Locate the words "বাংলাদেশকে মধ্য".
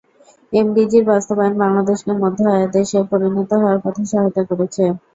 1.63-2.39